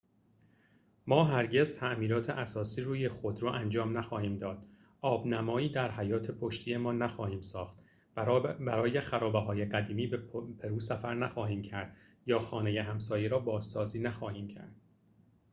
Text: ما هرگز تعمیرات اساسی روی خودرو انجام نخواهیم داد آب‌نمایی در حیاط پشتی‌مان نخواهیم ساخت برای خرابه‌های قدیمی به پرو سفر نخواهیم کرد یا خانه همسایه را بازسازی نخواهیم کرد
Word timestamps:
ما 1.07 1.23
هرگز 1.25 1.77
تعمیرات 1.79 2.29
اساسی 2.29 2.81
روی 2.81 3.09
خودرو 3.09 3.47
انجام 3.49 3.97
نخواهیم 3.97 4.37
داد 4.37 4.67
آب‌نمایی 5.01 5.69
در 5.69 5.91
حیاط 5.91 6.31
پشتی‌مان 6.31 6.97
نخواهیم 6.97 7.41
ساخت 7.41 7.77
برای 8.59 8.99
خرابه‌های 9.01 9.65
قدیمی 9.65 10.07
به 10.07 10.17
پرو 10.61 10.79
سفر 10.79 11.13
نخواهیم 11.15 11.61
کرد 11.61 11.95
یا 12.25 12.39
خانه 12.39 12.81
همسایه 12.81 13.27
را 13.27 13.39
بازسازی 13.39 13.99
نخواهیم 13.99 14.47
کرد 14.47 14.75